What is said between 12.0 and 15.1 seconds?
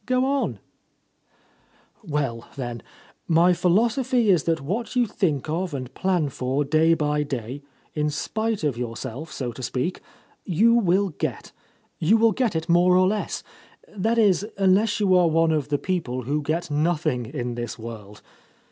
will get it more or less. That is, unless